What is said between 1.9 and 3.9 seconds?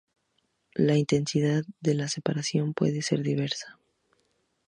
la separación puede ser diversa.